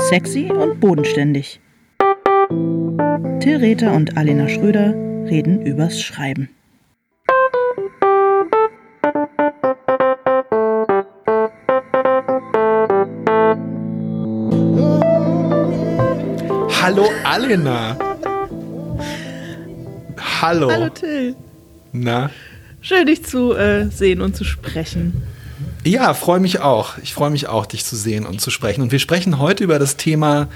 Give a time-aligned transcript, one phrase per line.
[0.00, 1.60] Sexy und bodenständig.
[3.40, 4.94] Till Rether und Alena Schröder
[5.28, 6.48] reden übers Schreiben.
[16.80, 17.96] Hallo Alena.
[20.40, 20.70] Hallo.
[20.70, 21.36] Hallo Till.
[21.92, 22.30] Na?
[22.80, 25.22] Schön, dich zu äh, sehen und zu sprechen.
[25.84, 26.98] Ja, freue mich auch.
[27.02, 28.82] Ich freue mich auch, dich zu sehen und zu sprechen.
[28.82, 30.48] Und wir sprechen heute über das Thema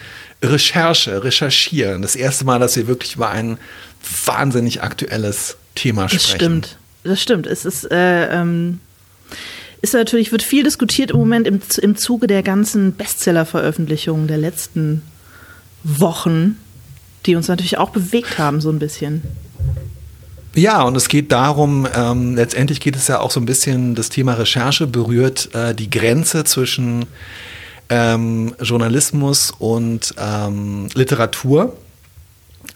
[0.43, 2.03] Recherche, Recherchieren.
[2.03, 3.59] Das erste Mal, dass wir wirklich über ein
[4.25, 6.23] wahnsinnig aktuelles Thema sprechen.
[6.23, 6.79] Das stimmt.
[7.05, 7.47] Das stimmt.
[7.47, 8.81] Es ist, äh, ähm,
[9.81, 15.03] ist natürlich, wird viel diskutiert im Moment im, im Zuge der ganzen Bestseller-Veröffentlichungen der letzten
[15.83, 16.57] Wochen,
[17.27, 19.23] die uns natürlich auch bewegt haben, so ein bisschen.
[20.55, 24.11] Ja, und es geht darum, ähm, letztendlich geht es ja auch so ein bisschen, das
[24.11, 27.07] Thema Recherche berührt äh, die Grenze zwischen
[27.89, 31.75] ähm, Journalismus und ähm, Literatur,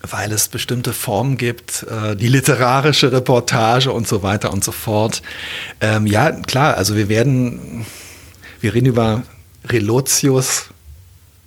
[0.00, 5.20] weil es bestimmte Formen gibt, äh, die literarische Reportage und so weiter und so fort.
[5.82, 7.84] Ähm, ja, klar, also wir werden,
[8.60, 9.22] wir reden über
[9.66, 10.70] Relotius,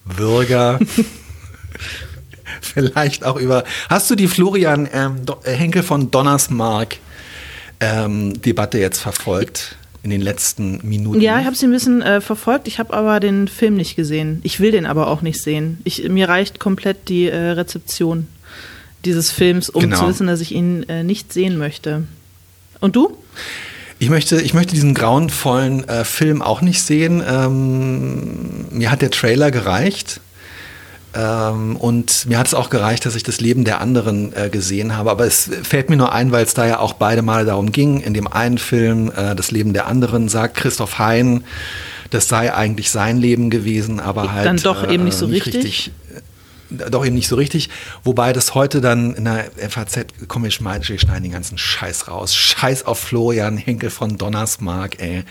[0.06, 0.80] Würger.
[2.62, 3.64] vielleicht auch über.
[3.90, 6.98] Hast du die Florian ähm, äh, Henkel von Donnersmark
[7.80, 9.76] ähm, Debatte jetzt verfolgt?
[10.02, 11.20] In den letzten Minuten.
[11.20, 12.70] Ja, ich habe sie ein bisschen äh, verfolgt.
[12.70, 14.40] Ich habe aber den Film nicht gesehen.
[14.44, 15.80] Ich will den aber auch nicht sehen.
[15.84, 18.28] Ich, mir reicht komplett die äh, Rezeption
[19.06, 20.00] dieses Films, um genau.
[20.00, 22.04] zu wissen, dass ich ihn äh, nicht sehen möchte.
[22.80, 23.18] Und du?
[24.00, 27.22] Ich möchte, ich möchte diesen grauenvollen äh, Film auch nicht sehen.
[27.28, 30.22] Ähm, mir hat der Trailer gereicht.
[31.16, 34.96] Ähm, und mir hat es auch gereicht, dass ich das Leben der anderen äh, gesehen
[34.96, 35.10] habe.
[35.10, 38.02] Aber es fällt mir nur ein, weil es da ja auch beide Male darum ging.
[38.02, 41.44] In dem einen Film, äh, das Leben der anderen, sagt Christoph Hein,
[42.12, 44.46] das sei eigentlich sein Leben gewesen, aber halt.
[44.46, 45.56] Dann doch äh, eben nicht so richtig.
[45.56, 45.92] richtig
[46.70, 47.70] doch eben nicht so richtig.
[48.03, 52.36] Wobei das heute dann in der FAZ, komm, ich schneiden den ganzen Scheiß raus.
[52.36, 55.23] Scheiß auf Florian Henkel von Donnersmark, ey.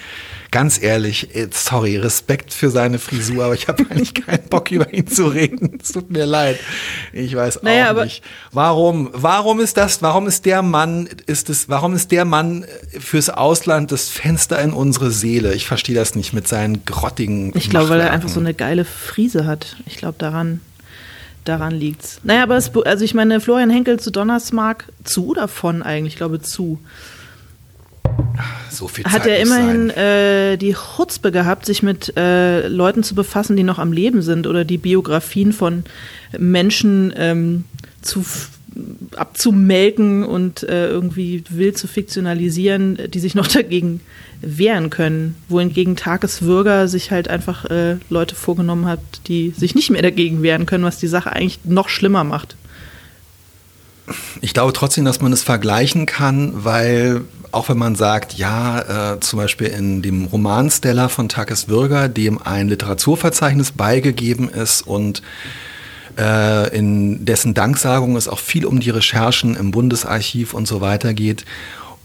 [0.50, 5.06] Ganz ehrlich, sorry, Respekt für seine Frisur, aber ich habe eigentlich keinen Bock über ihn
[5.06, 5.78] zu reden.
[5.82, 6.58] Es tut mir leid.
[7.12, 8.22] Ich weiß naja, auch nicht.
[8.52, 9.10] Warum?
[9.12, 10.02] Warum ist das?
[10.02, 12.64] Warum ist der Mann, ist es, warum ist der Mann
[12.98, 15.54] fürs Ausland das Fenster in unsere Seele?
[15.54, 17.52] Ich verstehe das nicht mit seinen grottigen.
[17.54, 19.76] Ich glaube, weil er einfach so eine geile Frise hat.
[19.86, 20.60] Ich glaube daran
[21.48, 22.20] daran liegt's.
[22.22, 26.40] Naja, aber es, also ich meine, Florian Henkel zu Donnersmark, zu davon eigentlich, ich glaube
[26.40, 26.78] zu.
[28.70, 33.14] So viel Zeit Hat er immerhin äh, die Chutzpe gehabt, sich mit äh, Leuten zu
[33.14, 35.84] befassen, die noch am Leben sind oder die Biografien von
[36.36, 37.64] Menschen ähm,
[38.02, 38.24] zu
[39.16, 44.00] abzumelken und äh, irgendwie wild zu fiktionalisieren, die sich noch dagegen
[44.40, 45.34] wehren können.
[45.48, 50.66] Wohingegen Tageswürger sich halt einfach äh, Leute vorgenommen hat, die sich nicht mehr dagegen wehren
[50.66, 52.56] können, was die Sache eigentlich noch schlimmer macht.
[54.40, 59.20] Ich glaube trotzdem, dass man es vergleichen kann, weil auch wenn man sagt, ja, äh,
[59.20, 65.22] zum Beispiel in dem Roman Stella von Takes Würger, dem ein Literaturverzeichnis beigegeben ist und
[66.18, 71.14] äh, in dessen Danksagung es auch viel um die Recherchen im Bundesarchiv und so weiter
[71.14, 71.44] geht.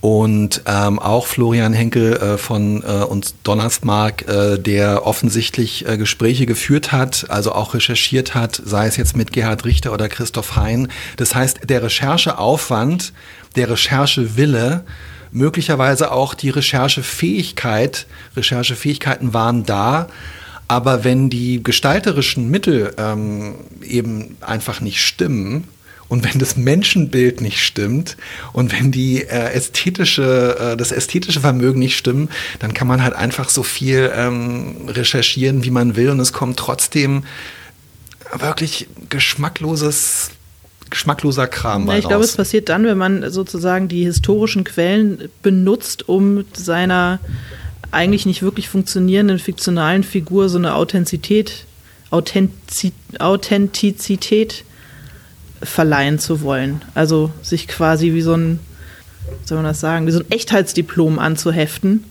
[0.03, 6.45] Und ähm, auch Florian Henkel äh, von äh, uns Donnersmark, äh, der offensichtlich äh, Gespräche
[6.45, 10.89] geführt hat, also auch recherchiert hat, sei es jetzt mit Gerhard Richter oder Christoph Hein.
[11.15, 13.13] Das heißt, der Rechercheaufwand,
[13.55, 14.83] der Recherchewille,
[15.31, 20.09] möglicherweise auch die Recherchefähigkeit, Recherchefähigkeiten waren da,
[20.67, 25.67] aber wenn die gestalterischen Mittel ähm, eben einfach nicht stimmen,
[26.09, 28.17] und wenn das Menschenbild nicht stimmt
[28.51, 33.15] und wenn die äh, ästhetische, äh, das ästhetische Vermögen nicht stimmt, dann kann man halt
[33.15, 37.23] einfach so viel ähm, recherchieren, wie man will und es kommt trotzdem
[38.37, 40.29] wirklich geschmackloses
[40.91, 41.87] geschmackloser Kram.
[41.87, 47.19] Ja, ich glaube, es passiert dann, wenn man sozusagen die historischen Quellen benutzt, um seiner
[47.91, 51.65] eigentlich nicht wirklich funktionierenden fiktionalen Figur so eine Authentizität,
[52.09, 54.63] Authentiz Authentizität
[55.61, 56.81] verleihen zu wollen.
[56.93, 58.59] Also sich quasi wie so ein,
[59.45, 62.03] soll man das sagen, wie so ein Echtheitsdiplom anzuheften,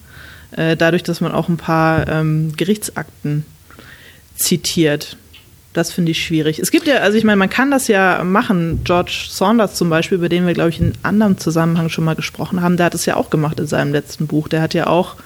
[0.53, 3.45] äh, dadurch, dass man auch ein paar ähm, Gerichtsakten
[4.35, 5.17] zitiert.
[5.73, 6.59] Das finde ich schwierig.
[6.59, 8.83] Es gibt ja, also ich meine, man kann das ja machen.
[8.85, 12.61] George Saunders zum Beispiel, über den wir, glaube ich, in anderem Zusammenhang schon mal gesprochen
[12.61, 14.49] haben, der hat es ja auch gemacht in seinem letzten Buch.
[14.49, 15.17] Der hat ja auch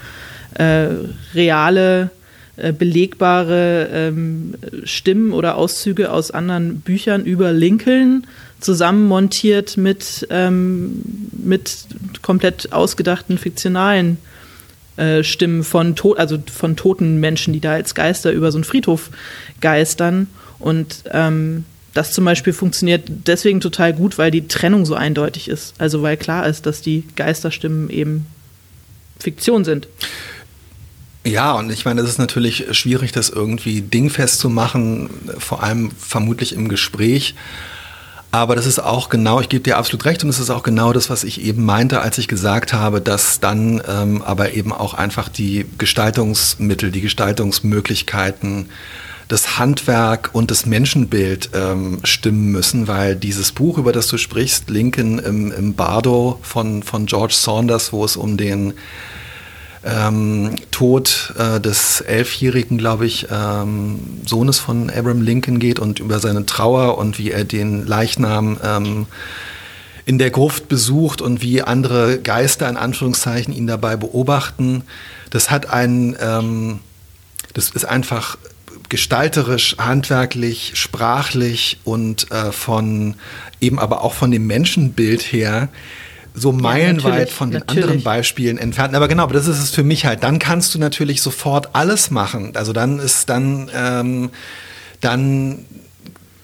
[0.59, 0.89] äh,
[1.35, 2.11] reale,
[2.57, 4.55] äh, belegbare ähm,
[4.85, 8.27] Stimmen oder Auszüge aus anderen Büchern über Lincoln
[8.61, 11.87] zusammenmontiert mit, ähm, mit
[12.23, 14.19] komplett ausgedachten fiktionalen
[14.97, 18.65] äh, Stimmen von, to also von toten Menschen, die da als Geister über so einen
[18.65, 19.11] Friedhof
[19.61, 20.27] geistern.
[20.59, 25.75] Und ähm, das zum Beispiel funktioniert deswegen total gut, weil die Trennung so eindeutig ist.
[25.79, 28.27] Also weil klar ist, dass die Geisterstimmen eben
[29.19, 29.89] Fiktion sind.
[31.27, 35.91] Ja, und ich meine, es ist natürlich schwierig, das irgendwie dingfest zu machen, vor allem
[35.91, 37.35] vermutlich im Gespräch.
[38.31, 40.93] Aber das ist auch genau, ich gebe dir absolut recht, und es ist auch genau
[40.93, 44.95] das, was ich eben meinte, als ich gesagt habe, dass dann ähm, aber eben auch
[44.95, 48.69] einfach die Gestaltungsmittel, die Gestaltungsmöglichkeiten
[49.27, 54.71] das Handwerk und das Menschenbild ähm, stimmen müssen, weil dieses Buch, über das du sprichst,
[54.71, 58.75] Lincoln im, im Bardo von, von George Saunders, wo es um den
[59.87, 66.19] ähm, Tod äh, des elfjährigen, glaube ich, ähm, Sohnes von Abraham Lincoln geht und über
[66.19, 69.07] seine Trauer und wie er den Leichnam ähm,
[70.05, 74.83] in der Gruft besucht und wie andere Geister in Anführungszeichen ihn dabei beobachten.
[75.31, 76.81] Das hat einen, ähm,
[77.55, 78.39] das ist einfach
[78.89, 83.15] gestalterisch, handwerklich, sprachlich und äh, von
[83.61, 85.69] eben aber auch von dem Menschenbild her
[86.37, 87.85] so meilenweit ja, von den natürlich.
[87.85, 88.95] anderen Beispielen entfernt.
[88.95, 90.23] Aber genau, aber das ist es für mich halt.
[90.23, 92.53] Dann kannst du natürlich sofort alles machen.
[92.55, 94.31] Also dann ist dann ähm,
[95.01, 95.65] dann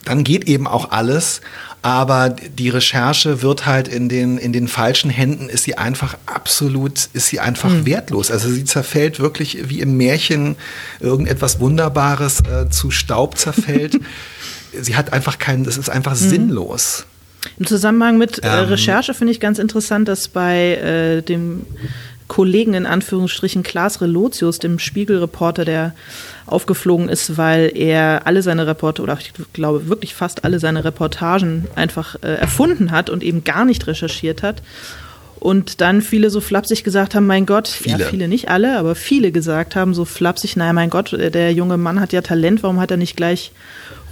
[0.05, 1.41] dann geht eben auch alles.
[1.83, 7.09] Aber die Recherche wird halt in den, in den falschen Händen, ist sie einfach absolut,
[7.13, 7.87] ist sie einfach mhm.
[7.87, 8.31] wertlos.
[8.31, 10.55] Also sie zerfällt wirklich wie im Märchen
[11.01, 13.99] irgendetwas Wunderbares äh, zu Staub zerfällt.
[14.81, 16.29] sie hat einfach keinen, das ist einfach mhm.
[16.29, 17.05] sinnlos.
[17.59, 21.67] Im Zusammenhang mit äh, ähm, Recherche finde ich ganz interessant, dass bei äh, dem
[22.29, 25.95] Kollegen in Anführungsstrichen Klaas Relotius, dem Spiegelreporter, der
[26.47, 31.67] aufgeflogen ist, weil er alle seine Reporte oder ich glaube wirklich fast alle seine Reportagen
[31.75, 34.63] einfach äh, erfunden hat und eben gar nicht recherchiert hat.
[35.41, 37.99] Und dann viele so flapsig gesagt haben, mein Gott, viele.
[37.99, 41.77] ja, viele nicht alle, aber viele gesagt haben so flapsig, naja, mein Gott, der junge
[41.77, 43.51] Mann hat ja Talent, warum hat er nicht gleich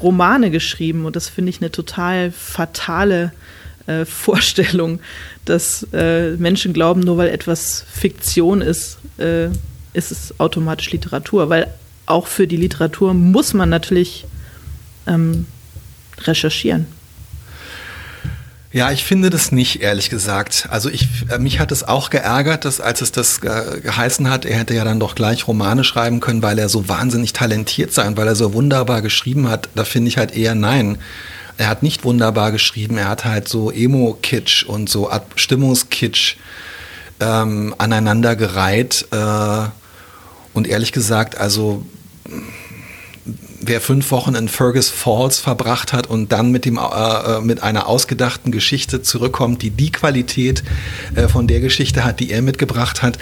[0.02, 1.04] Romane geschrieben?
[1.04, 3.32] Und das finde ich eine total fatale
[3.86, 5.00] äh, Vorstellung,
[5.44, 9.46] dass äh, Menschen glauben, nur weil etwas Fiktion ist, äh,
[9.92, 11.48] ist es automatisch Literatur.
[11.48, 11.68] Weil
[12.06, 14.26] auch für die Literatur muss man natürlich
[15.06, 15.46] ähm,
[16.18, 16.86] recherchieren.
[18.72, 20.68] Ja, ich finde das nicht, ehrlich gesagt.
[20.70, 24.44] Also ich, äh, mich hat es auch geärgert, dass als es das äh, geheißen hat,
[24.44, 28.06] er hätte ja dann doch gleich Romane schreiben können, weil er so wahnsinnig talentiert sei
[28.06, 29.68] und weil er so wunderbar geschrieben hat.
[29.74, 30.98] Da finde ich halt eher nein
[31.60, 36.36] er hat nicht wunderbar geschrieben, er hat halt so Emo-Kitsch und so Stimmungskitsch
[37.20, 39.08] ähm, aneinandergereiht.
[39.10, 39.68] Äh,
[40.54, 41.84] und ehrlich gesagt, also
[43.60, 47.62] wer fünf Wochen in Fergus Falls verbracht hat und dann mit, dem, äh, äh, mit
[47.62, 50.62] einer ausgedachten Geschichte zurückkommt, die die Qualität
[51.14, 53.18] äh, von der Geschichte hat, die er mitgebracht hat,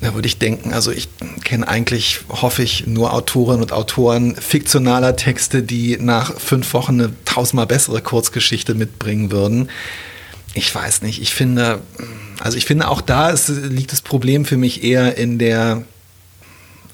[0.00, 1.08] da würde ich denken, also ich
[1.44, 7.12] kenne eigentlich, hoffe ich, nur Autorinnen und Autoren fiktionaler Texte, die nach fünf Wochen eine
[7.24, 9.70] tausendmal bessere Kurzgeschichte mitbringen würden.
[10.52, 11.80] Ich weiß nicht, ich finde,
[12.40, 15.84] also ich finde auch da ist, liegt das Problem für mich eher in der,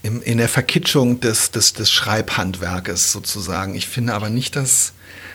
[0.02, 3.74] in, in der Verkitschung des, des, des Schreibhandwerkes sozusagen.
[3.74, 4.92] Ich finde aber nicht, dass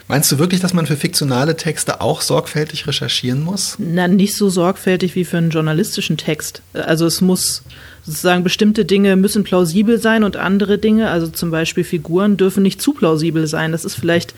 [0.08, 3.74] Meinst du wirklich, dass man für fiktionale Texte auch sorgfältig recherchieren muss?
[3.78, 6.62] Na, nicht so sorgfältig wie für einen journalistischen Text.
[6.74, 7.62] Also es muss
[8.04, 12.80] sozusagen bestimmte Dinge müssen plausibel sein und andere Dinge, also zum Beispiel Figuren, dürfen nicht
[12.80, 13.72] zu plausibel sein.
[13.72, 14.32] Das ist vielleicht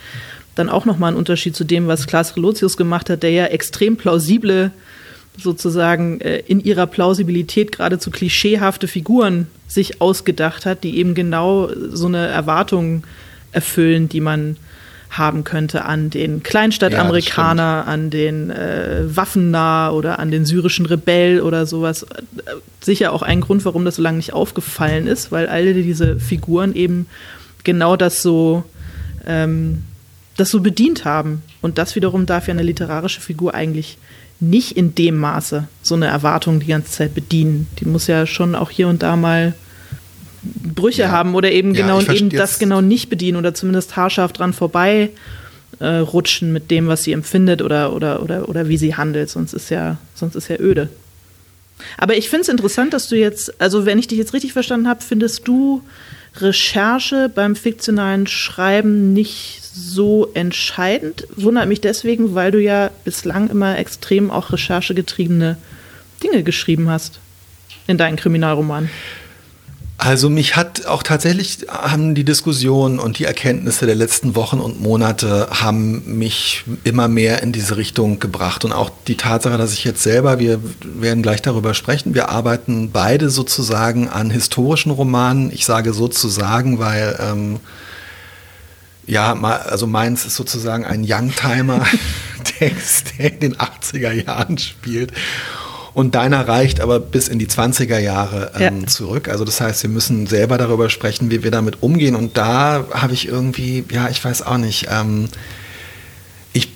[0.54, 3.98] dann auch nochmal ein Unterschied zu dem, was Klaas Relotius gemacht hat, der ja extrem
[3.98, 4.70] plausible
[5.36, 12.06] sozusagen äh, in ihrer Plausibilität geradezu klischeehafte Figuren sich ausgedacht hat, die eben genau so
[12.06, 13.04] eine Erwartung
[13.52, 14.56] erfüllen, die man
[15.10, 21.40] haben könnte an den Kleinstadtamerikaner, ja, an den äh, Waffennah oder an den syrischen Rebell
[21.40, 22.06] oder sowas.
[22.80, 26.74] Sicher auch ein Grund, warum das so lange nicht aufgefallen ist, weil alle diese Figuren
[26.74, 27.06] eben
[27.64, 28.64] genau das so,
[29.26, 29.84] ähm,
[30.38, 31.42] das so bedient haben.
[31.60, 33.98] Und das wiederum darf ja eine literarische Figur eigentlich
[34.40, 37.66] nicht in dem Maße so eine Erwartung die ganze Zeit bedienen.
[37.80, 39.54] Die muss ja schon auch hier und da mal
[40.42, 41.10] Brüche ja.
[41.10, 45.10] haben oder eben genau ja, eben das genau nicht bedienen oder zumindest haarscharf dran vorbei
[45.80, 49.52] äh, rutschen mit dem, was sie empfindet oder, oder, oder, oder wie sie handelt, sonst
[49.52, 50.88] ist ja, sonst ist ja öde.
[51.96, 54.88] Aber ich finde es interessant, dass du jetzt, also wenn ich dich jetzt richtig verstanden
[54.88, 55.82] habe, findest du
[56.36, 61.26] Recherche beim fiktionalen Schreiben nicht so entscheidend.
[61.36, 65.56] Wundert mich deswegen, weil du ja bislang immer extrem auch recherchegetriebene
[66.22, 67.20] Dinge geschrieben hast
[67.86, 68.90] in deinen Kriminalromanen.
[70.00, 74.80] Also mich hat auch tatsächlich, haben die Diskussionen und die Erkenntnisse der letzten Wochen und
[74.80, 78.64] Monate haben mich immer mehr in diese Richtung gebracht.
[78.64, 82.92] Und auch die Tatsache, dass ich jetzt selber, wir werden gleich darüber sprechen, wir arbeiten
[82.92, 85.50] beide sozusagen an historischen Romanen.
[85.52, 87.18] Ich sage sozusagen, weil...
[87.20, 87.58] Ähm,
[89.08, 95.14] ja, also meins ist sozusagen ein Youngtimer-Text, der in den 80er Jahren spielt.
[95.98, 98.86] Und deiner reicht aber bis in die 20er Jahre ähm, ja.
[98.86, 99.28] zurück.
[99.28, 102.14] Also das heißt, wir müssen selber darüber sprechen, wie wir damit umgehen.
[102.14, 105.28] Und da habe ich irgendwie, ja, ich weiß auch nicht, ähm,
[106.52, 106.68] ich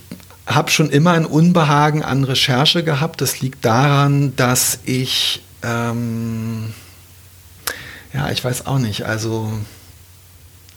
[0.44, 3.20] habe schon immer ein Unbehagen an Recherche gehabt.
[3.20, 6.74] Das liegt daran, dass ich, ähm,
[8.12, 9.52] ja, ich weiß auch nicht, also...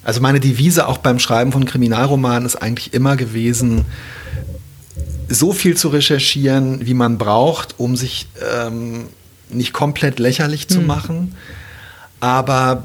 [0.03, 3.85] Also meine Devise auch beim Schreiben von Kriminalromanen ist eigentlich immer gewesen,
[5.29, 9.07] so viel zu recherchieren, wie man braucht, um sich ähm,
[9.49, 10.87] nicht komplett lächerlich zu hm.
[10.87, 11.35] machen,
[12.19, 12.83] aber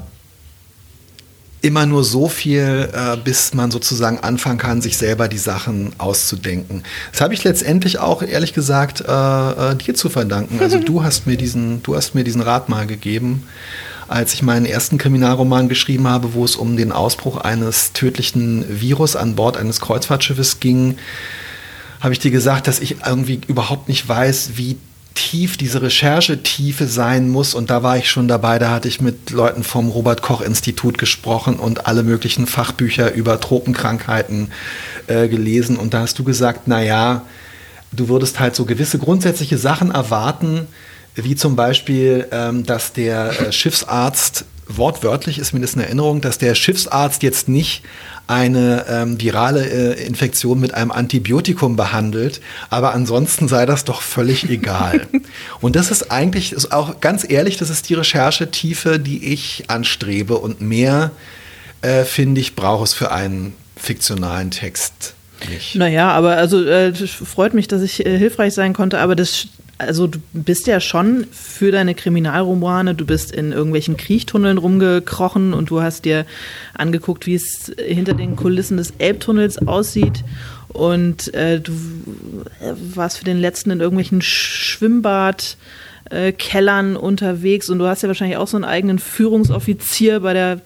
[1.61, 6.83] immer nur so viel, äh, bis man sozusagen anfangen kann, sich selber die Sachen auszudenken.
[7.11, 10.59] Das habe ich letztendlich auch, ehrlich gesagt, äh, äh, dir zu verdanken.
[10.59, 13.43] Also du hast mir diesen, du hast mir diesen Rat mal gegeben,
[14.07, 19.15] als ich meinen ersten Kriminalroman geschrieben habe, wo es um den Ausbruch eines tödlichen Virus
[19.15, 20.97] an Bord eines Kreuzfahrtschiffes ging
[22.01, 24.77] habe ich dir gesagt, dass ich irgendwie überhaupt nicht weiß, wie
[25.13, 27.53] tief diese Recherchetiefe sein muss.
[27.53, 30.97] Und da war ich schon dabei, da hatte ich mit Leuten vom Robert Koch Institut
[30.97, 34.51] gesprochen und alle möglichen Fachbücher über Tropenkrankheiten
[35.07, 35.77] äh, gelesen.
[35.77, 37.25] Und da hast du gesagt, na ja,
[37.91, 40.67] du würdest halt so gewisse grundsätzliche Sachen erwarten,
[41.15, 44.45] wie zum Beispiel, ähm, dass der äh, Schiffsarzt
[44.77, 47.83] wortwörtlich ist mir das eine Erinnerung, dass der Schiffsarzt jetzt nicht
[48.27, 54.49] eine ähm, virale äh, Infektion mit einem Antibiotikum behandelt, aber ansonsten sei das doch völlig
[54.49, 55.07] egal.
[55.61, 60.37] und das ist eigentlich, ist auch ganz ehrlich, das ist die Recherchetiefe, die ich anstrebe
[60.37, 61.11] und mehr,
[61.81, 65.13] äh, finde ich, brauche es für einen fiktionalen Text.
[65.49, 65.75] Nicht.
[65.75, 69.47] Naja, aber also äh, freut mich, dass ich äh, hilfreich sein konnte, aber das
[69.81, 75.69] also du bist ja schon für deine Kriminalromane, du bist in irgendwelchen Kriechtunneln rumgekrochen und
[75.69, 76.25] du hast dir
[76.73, 80.23] angeguckt, wie es hinter den Kulissen des Elbtunnels aussieht.
[80.69, 81.73] Und äh, du
[82.95, 88.47] warst für den letzten in irgendwelchen Schwimmbadkellern äh, unterwegs und du hast ja wahrscheinlich auch
[88.47, 90.61] so einen eigenen Führungsoffizier bei der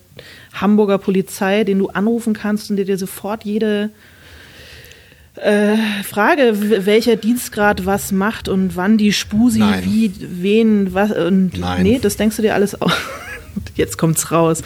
[0.54, 3.90] Hamburger Polizei, den du anrufen kannst und der dir sofort jede
[5.36, 9.84] äh, Frage, welcher Dienstgrad was macht und wann die Spusi Nein.
[9.86, 11.12] wie, wen, was.
[11.12, 11.84] Und Nein.
[11.84, 12.92] Nee, das denkst du dir alles aus.
[13.76, 14.62] Jetzt kommt's raus.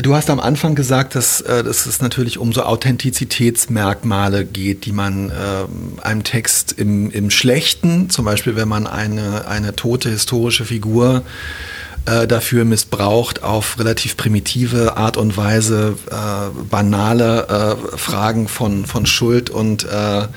[0.00, 4.92] Du hast am Anfang gesagt, dass, äh, dass es natürlich um so Authentizitätsmerkmale geht, die
[4.92, 10.64] man äh, einem Text im, im Schlechten, zum Beispiel wenn man eine, eine tote historische
[10.64, 11.75] Figur äh,
[12.06, 17.48] dafür missbraucht, auf relativ primitive Art und Weise äh, banale
[17.92, 20.28] äh, Fragen von, von Schuld und, äh,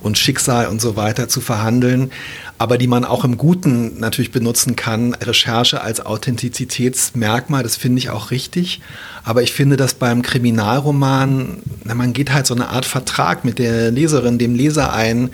[0.00, 2.12] und Schicksal und so weiter zu verhandeln,
[2.58, 5.14] aber die man auch im Guten natürlich benutzen kann.
[5.14, 8.80] Recherche als Authentizitätsmerkmal, das finde ich auch richtig.
[9.24, 13.58] Aber ich finde, dass beim Kriminalroman, na, man geht halt so eine Art Vertrag mit
[13.58, 15.30] der Leserin, dem Leser ein,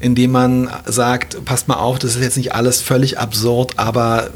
[0.00, 4.30] indem man sagt, passt mal auf, das ist jetzt nicht alles völlig absurd, aber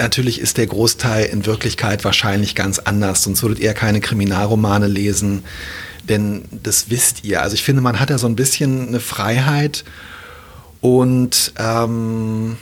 [0.00, 5.44] natürlich ist der Großteil in Wirklichkeit wahrscheinlich ganz anders, sonst würdet ihr keine Kriminalromane lesen,
[6.08, 7.42] denn das wisst ihr.
[7.42, 9.84] Also ich finde, man hat ja so ein bisschen eine Freiheit.
[10.80, 12.56] Und ähm,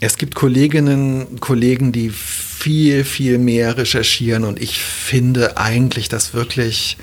[0.00, 4.44] es gibt Kolleginnen und Kollegen, die viel, viel mehr recherchieren.
[4.44, 6.98] Und ich finde eigentlich, dass wirklich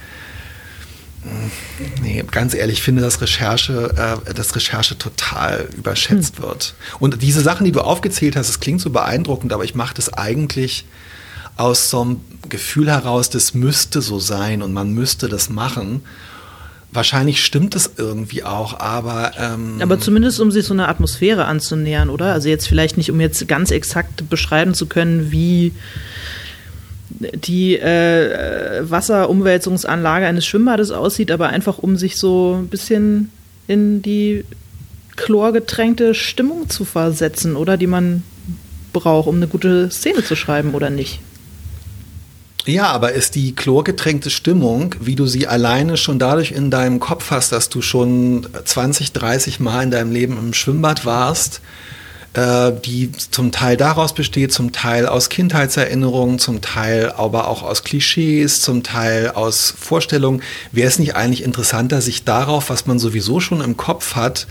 [2.02, 6.44] Nee, ganz ehrlich, ich finde, dass Recherche, äh, dass Recherche total überschätzt hm.
[6.44, 6.74] wird.
[7.00, 10.14] Und diese Sachen, die du aufgezählt hast, das klingt so beeindruckend, aber ich mache das
[10.14, 10.86] eigentlich
[11.58, 16.02] aus so einem Gefühl heraus, das müsste so sein und man müsste das machen.
[16.94, 19.32] Wahrscheinlich stimmt es irgendwie auch, aber.
[19.40, 22.34] Ähm aber zumindest, um sich so eine Atmosphäre anzunähern, oder?
[22.34, 25.72] Also jetzt vielleicht nicht, um jetzt ganz exakt beschreiben zu können, wie
[27.20, 33.32] die äh, Wasserumwälzungsanlage eines Schwimmbades aussieht, aber einfach um sich so ein bisschen
[33.68, 34.44] in die
[35.16, 38.24] chlorgetränkte Stimmung zu versetzen, oder die man
[38.94, 41.20] braucht, um eine gute Szene zu schreiben, oder nicht?
[42.66, 47.32] Ja, aber ist die chlorgetränkte Stimmung, wie du sie alleine schon dadurch in deinem Kopf
[47.32, 51.62] hast, dass du schon 20, 30 Mal in deinem Leben im Schwimmbad warst,
[52.34, 57.84] äh, die zum Teil daraus besteht, zum Teil aus Kindheitserinnerungen, zum Teil aber auch aus
[57.84, 60.42] Klischees, zum Teil aus Vorstellungen.
[60.72, 64.48] Wäre es nicht eigentlich interessanter, sich darauf, was man sowieso schon im Kopf hat,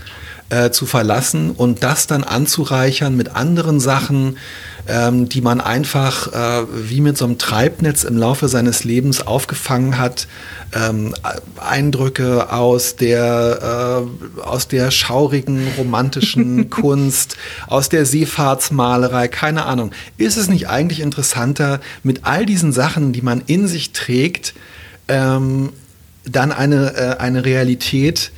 [0.51, 4.37] äh, zu verlassen und das dann anzureichern mit anderen Sachen,
[4.85, 9.97] ähm, die man einfach äh, wie mit so einem Treibnetz im Laufe seines Lebens aufgefangen
[9.97, 10.27] hat.
[10.73, 11.13] Ähm,
[11.57, 14.05] Eindrücke aus der,
[14.37, 19.91] äh, aus der schaurigen romantischen Kunst, aus der Seefahrtsmalerei, keine Ahnung.
[20.17, 24.53] Ist es nicht eigentlich interessanter, mit all diesen Sachen, die man in sich trägt,
[25.07, 25.69] ähm,
[26.25, 28.31] dann eine, äh, eine Realität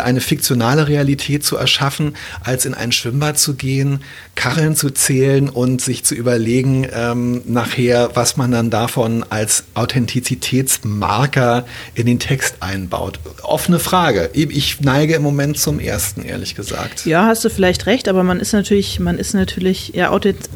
[0.00, 4.00] eine fiktionale Realität zu erschaffen, als in ein Schwimmbad zu gehen,
[4.34, 11.66] Kacheln zu zählen und sich zu überlegen, ähm, nachher, was man dann davon als Authentizitätsmarker
[11.94, 13.20] in den Text einbaut.
[13.42, 14.30] Offene Frage.
[14.32, 17.04] Ich neige im Moment zum ersten, ehrlich gesagt.
[17.06, 20.10] Ja, hast du vielleicht recht, aber man ist natürlich, man ist natürlich, ja,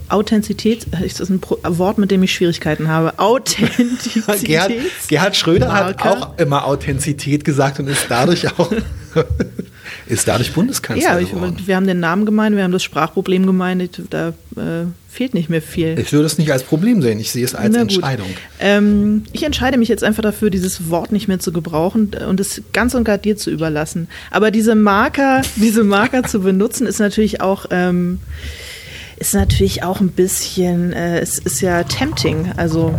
[0.08, 3.18] Authentizität ist das ein Wort, mit dem ich Schwierigkeiten habe.
[3.18, 4.44] Authentizität.
[4.44, 4.72] Gerhard,
[5.08, 6.04] Gerhard Schröder Marker.
[6.04, 8.70] hat auch immer Authentizität gesagt und ist dadurch auch
[10.06, 11.56] ist dadurch Bundeskanzler ja, ich, geworden.
[11.64, 15.62] wir haben den Namen gemeint, wir haben das Sprachproblem gemeint, da äh, fehlt nicht mehr
[15.62, 15.98] viel.
[15.98, 18.28] Ich würde es nicht als Problem sehen, ich sehe es als Entscheidung.
[18.60, 22.62] Ähm, ich entscheide mich jetzt einfach dafür, dieses Wort nicht mehr zu gebrauchen und es
[22.72, 24.08] ganz und gar dir zu überlassen.
[24.30, 27.66] Aber diese Marker, diese Marker zu benutzen, ist natürlich auch...
[27.70, 28.20] Ähm,
[29.18, 32.94] ist natürlich auch ein bisschen, äh, es ist ja tempting, also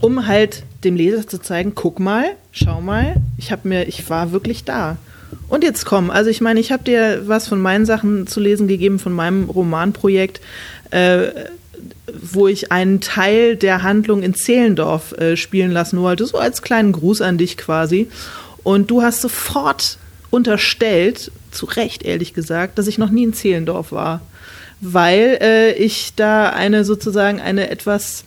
[0.00, 4.32] um halt dem Leser zu zeigen, guck mal, schau mal, ich habe mir, ich war
[4.32, 4.96] wirklich da.
[5.48, 8.68] Und jetzt komm, also ich meine, ich habe dir was von meinen Sachen zu lesen
[8.68, 10.40] gegeben, von meinem Romanprojekt,
[10.90, 11.28] äh,
[12.06, 16.92] wo ich einen Teil der Handlung in Zehlendorf äh, spielen lassen wollte, so als kleinen
[16.92, 18.08] Gruß an dich quasi.
[18.62, 19.98] Und du hast sofort
[20.30, 24.20] unterstellt, zu Recht ehrlich gesagt, dass ich noch nie in Zehlendorf war,
[24.80, 28.24] weil äh, ich da eine sozusagen eine etwas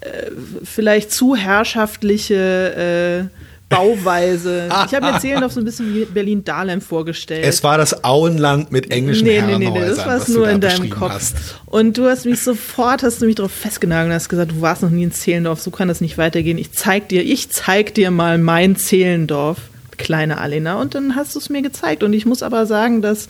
[0.00, 0.30] äh,
[0.64, 4.68] vielleicht zu herrschaftliche äh, Bauweise.
[4.86, 7.44] Ich habe mir Zehlendorf so ein bisschen wie Berlin-Dahlem vorgestellt.
[7.44, 10.60] Es war das Auenland mit englischen nee, nee, nee, nee, das war es nur in
[10.60, 11.12] deinem Kopf.
[11.12, 11.36] Hast.
[11.66, 14.82] Und du hast mich sofort, hast du mich darauf festgenagelt und hast gesagt, du warst
[14.82, 16.58] noch nie in Zehlendorf, so kann das nicht weitergehen.
[16.58, 19.58] Ich zeig dir, ich zeig dir mal mein Zehlendorf
[19.98, 20.80] kleine Alena.
[20.80, 22.02] Und dann hast du es mir gezeigt.
[22.02, 23.28] Und ich muss aber sagen, dass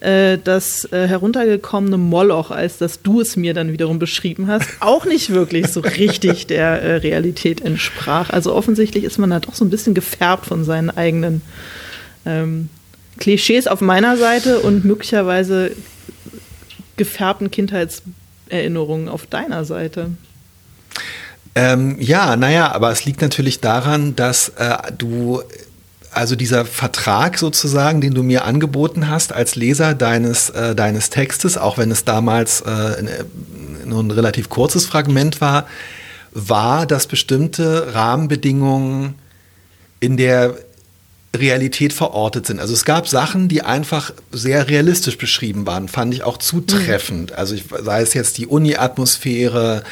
[0.00, 5.04] äh, das äh, heruntergekommene Moloch, als dass du es mir dann wiederum beschrieben hast, auch
[5.04, 8.30] nicht wirklich so richtig der äh, Realität entsprach.
[8.30, 11.42] Also offensichtlich ist man da doch so ein bisschen gefärbt von seinen eigenen
[12.24, 12.68] ähm,
[13.18, 15.72] Klischees auf meiner Seite und möglicherweise
[16.96, 20.10] gefärbten Kindheitserinnerungen auf deiner Seite.
[21.54, 25.42] Ähm, ja, naja, aber es liegt natürlich daran, dass äh, du
[26.16, 31.58] also dieser Vertrag sozusagen, den du mir angeboten hast als Leser deines, äh, deines Textes,
[31.58, 33.02] auch wenn es damals äh,
[33.84, 35.66] nur ein relativ kurzes Fragment war,
[36.32, 39.14] war, dass bestimmte Rahmenbedingungen
[40.00, 40.56] in der
[41.36, 42.60] Realität verortet sind.
[42.60, 47.32] Also es gab Sachen, die einfach sehr realistisch beschrieben waren, fand ich auch zutreffend.
[47.32, 47.36] Mhm.
[47.36, 49.84] Also ich, sei es jetzt die Uni-Atmosphäre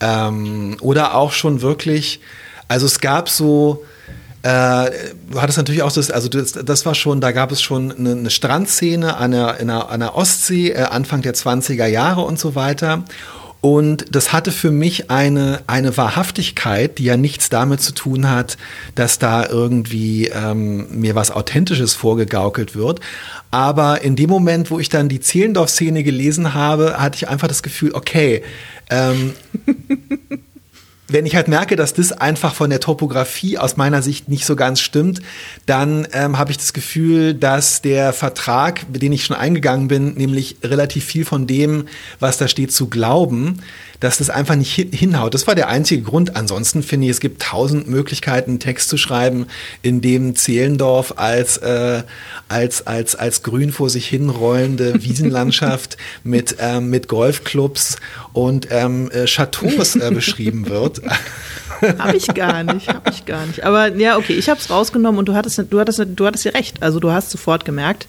[0.00, 2.20] ähm, oder auch schon wirklich,
[2.68, 3.82] also es gab so
[4.42, 4.90] äh,
[5.30, 8.12] du hattest natürlich auch das, also das, das war schon, da gab es schon eine,
[8.12, 12.54] eine Strandszene an der, einer, an der Ostsee, äh, Anfang der 20er Jahre und so
[12.54, 13.04] weiter.
[13.60, 18.56] Und das hatte für mich eine, eine Wahrhaftigkeit, die ja nichts damit zu tun hat,
[18.94, 23.00] dass da irgendwie ähm, mir was Authentisches vorgegaukelt wird.
[23.50, 27.62] Aber in dem Moment, wo ich dann die Zehlendorf-Szene gelesen habe, hatte ich einfach das
[27.62, 28.42] Gefühl, okay,
[28.88, 29.34] ähm,
[31.12, 34.56] wenn ich halt merke, dass das einfach von der Topografie aus meiner Sicht nicht so
[34.56, 35.20] ganz stimmt,
[35.66, 40.14] dann ähm, habe ich das Gefühl, dass der Vertrag, mit dem ich schon eingegangen bin,
[40.14, 41.86] nämlich relativ viel von dem,
[42.18, 43.60] was da steht, zu glauben,
[44.00, 45.34] dass das einfach nicht hinhaut.
[45.34, 46.34] Das war der einzige Grund.
[46.34, 49.46] Ansonsten finde ich, es gibt tausend Möglichkeiten, Text zu schreiben,
[49.82, 52.02] in dem Zehlendorf als, äh,
[52.48, 57.96] als, als, als grün vor sich hinrollende Wiesenlandschaft mit, ähm, mit Golfclubs
[58.32, 60.99] und ähm, äh, Chateaus äh, beschrieben wird.
[61.98, 63.64] Habe ich gar nicht, habe ich gar nicht.
[63.64, 66.52] Aber ja, okay, ich habe es rausgenommen und du hattest, du hattest, du hattest ja
[66.52, 66.82] recht.
[66.82, 68.06] Also du hast sofort gemerkt,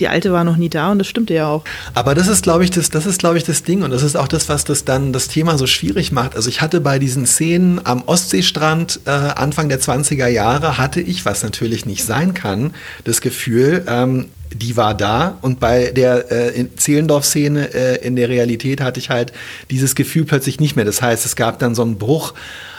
[0.00, 1.64] die alte war noch nie da und das stimmte ja auch.
[1.94, 4.16] Aber das ist, glaube ich, das, das ist, glaube ich, das Ding und das ist
[4.16, 6.34] auch das, was das dann das Thema so schwierig macht.
[6.34, 11.24] Also ich hatte bei diesen Szenen am Ostseestrand äh, Anfang der 20er Jahre hatte ich,
[11.24, 16.66] was natürlich nicht sein kann, das Gefühl, ähm, die war da und bei der äh,
[16.74, 19.32] Zehlendorf-Szene äh, in der Realität hatte ich halt
[19.70, 20.84] dieses Gefühl plötzlich nicht mehr.
[20.84, 22.34] Das heißt, es gab dann so einen Bruch.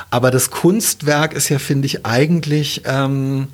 [0.10, 3.48] Aber das Kunstwerk ist ja, finde ich, eigentlich ähm,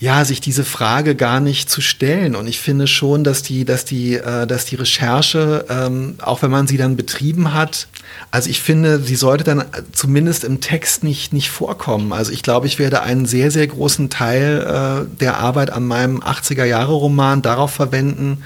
[0.00, 2.34] ja, sich diese Frage gar nicht zu stellen.
[2.34, 6.50] Und ich finde schon, dass die, dass die, äh, dass die Recherche, ähm, auch wenn
[6.50, 7.86] man sie dann betrieben hat,
[8.30, 12.14] also ich finde, sie sollte dann zumindest im Text nicht, nicht vorkommen.
[12.14, 16.20] Also ich glaube, ich werde einen sehr, sehr großen Teil äh, der Arbeit an meinem
[16.20, 18.42] 80er Jahre Roman darauf verwenden,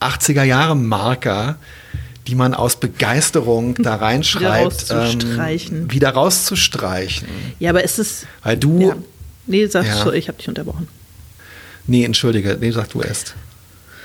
[0.00, 1.56] 80er Jahre Marker,
[2.26, 5.76] die man aus Begeisterung da reinschreibt, wieder rauszustreichen.
[5.76, 7.28] Ähm, wieder rauszustreichen.
[7.58, 8.26] Ja, aber ist es.
[8.42, 8.80] Weil du.
[8.80, 8.96] Ja.
[9.46, 10.04] Nee, sag Ja.
[10.04, 10.88] so, ich habe dich unterbrochen.
[11.86, 13.34] Nee, entschuldige, nee, sag du erst.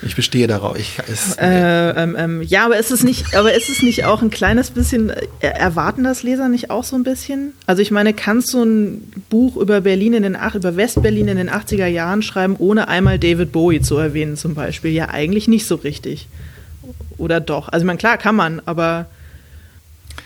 [0.03, 0.77] Ich bestehe darauf.
[0.79, 4.23] Ich, es, Äh, ähm, ähm, ja, aber ist es nicht, aber ist es nicht auch
[4.23, 7.53] ein kleines bisschen, äh, erwarten das Leser nicht auch so ein bisschen?
[7.67, 11.49] Also ich meine, kannst du ein Buch über Berlin in den über Westberlin in den
[11.51, 14.91] 80er Jahren schreiben, ohne einmal David Bowie zu erwähnen zum Beispiel?
[14.91, 16.27] Ja, eigentlich nicht so richtig.
[17.17, 17.69] Oder doch?
[17.69, 19.05] Also ich meine, klar kann man, aber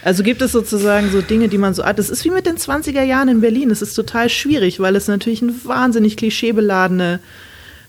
[0.06, 2.58] also gibt es sozusagen so Dinge, die man so, ah, das ist wie mit den
[2.58, 3.72] 20er Jahren in Berlin.
[3.72, 7.20] Es ist total schwierig, weil es natürlich eine wahnsinnig klischeebeladene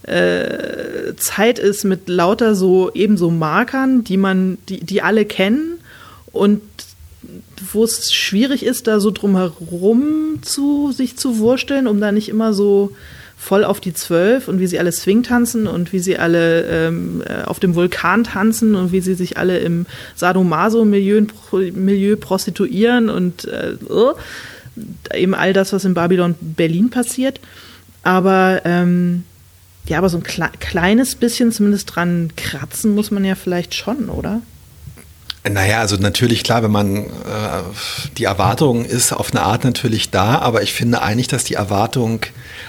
[0.05, 5.75] äh, Zeit ist mit lauter so ebenso Markern, die man, die, die alle kennen
[6.33, 6.63] und
[7.71, 12.55] wo es schwierig ist, da so drumherum zu sich zu wursteln, um da nicht immer
[12.55, 12.93] so
[13.37, 17.23] voll auf die Zwölf und wie sie alle Swing tanzen und wie sie alle ähm,
[17.27, 21.27] äh, auf dem Vulkan tanzen und wie sie sich alle im Sadomaso-Milieu
[21.75, 24.15] Milieu prostituieren und äh, oh,
[25.15, 27.41] eben all das, was in Babylon Berlin passiert.
[28.03, 29.25] Aber ähm,
[29.87, 34.09] ja, aber so ein kle kleines bisschen zumindest dran kratzen muss man ja vielleicht schon,
[34.09, 34.41] oder?
[35.49, 37.09] Naja, also natürlich klar, wenn man äh,
[38.17, 42.21] die Erwartung ist auf eine Art natürlich da, aber ich finde eigentlich, dass die Erwartung,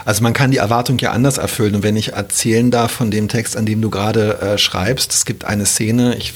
[0.06, 1.76] also man kann die Erwartung ja anders erfüllen.
[1.76, 5.26] Und wenn ich erzählen darf von dem Text, an dem du gerade äh, schreibst, es
[5.26, 6.34] gibt eine Szene, ich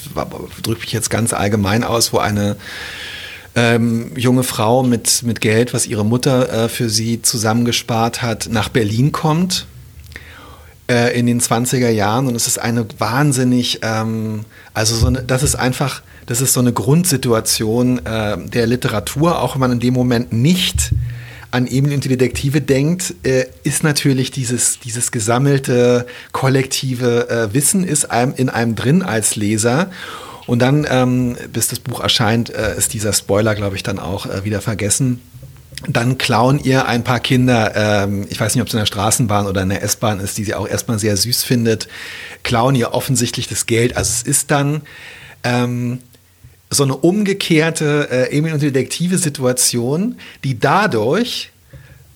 [0.63, 2.56] drücke mich jetzt ganz allgemein aus, wo eine
[3.56, 8.69] ähm, junge Frau mit, mit Geld, was ihre Mutter äh, für sie zusammengespart hat, nach
[8.69, 9.67] Berlin kommt
[10.89, 15.43] äh, in den 20er Jahren und es ist eine wahnsinnig, ähm, also so eine, das
[15.43, 19.93] ist einfach, das ist so eine Grundsituation äh, der Literatur, auch wenn man in dem
[19.93, 20.93] Moment nicht
[21.51, 27.84] an Emil und die Detektive denkt, äh, ist natürlich dieses, dieses gesammelte kollektive äh, Wissen
[27.84, 29.91] ist einem, in einem drin als Leser.
[30.47, 34.25] Und dann, ähm, bis das Buch erscheint, äh, ist dieser Spoiler, glaube ich, dann auch
[34.25, 35.21] äh, wieder vergessen.
[35.88, 39.47] Dann klauen ihr ein paar Kinder, ähm, ich weiß nicht, ob es in der Straßenbahn
[39.47, 41.88] oder in der S-Bahn ist, die sie auch erstmal sehr süß findet,
[42.43, 43.97] klauen ihr offensichtlich das Geld.
[43.97, 44.81] Also es ist dann
[45.43, 45.99] ähm,
[46.71, 51.51] so eine umgekehrte äh, Emil und die Detektive Situation, die dadurch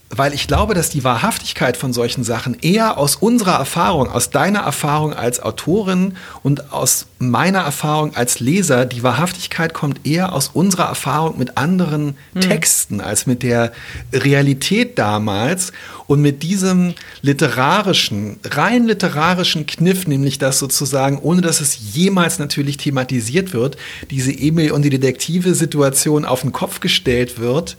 [0.10, 4.60] weil ich glaube, dass die Wahrhaftigkeit von solchen Sachen eher aus unserer Erfahrung, aus deiner
[4.60, 10.86] Erfahrung als Autorin und aus meiner Erfahrung als Leser, die Wahrhaftigkeit kommt eher aus unserer
[10.86, 12.41] Erfahrung mit anderen hm.
[12.41, 13.72] Texten als mit der
[14.13, 15.72] Realität damals
[16.06, 22.78] und mit diesem literarischen, rein literarischen Kniff, nämlich dass sozusagen, ohne dass es jemals natürlich
[22.78, 23.76] thematisiert wird,
[24.12, 27.76] diese Emil und die Detektive Situation auf den Kopf gestellt wird,